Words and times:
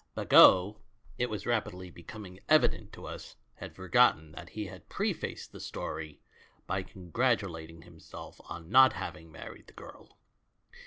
Bagot, 0.15 0.77
it 1.19 1.29
was 1.29 1.45
rapidly 1.45 1.91
becoming 1.91 2.39
evident 2.49 2.91
to 2.93 3.05
us, 3.05 3.35
had 3.57 3.75
forgotten 3.75 4.31
that 4.31 4.49
he 4.49 4.65
had 4.65 4.89
prefaced 4.89 5.51
the 5.51 5.59
story 5.59 6.19
by 6.65 6.81
congratulating 6.81 7.83
himself 7.83 8.41
on 8.45 8.71
not 8.71 8.93
having 8.93 9.31
married 9.31 9.67
the 9.67 9.73
girl. 9.73 10.17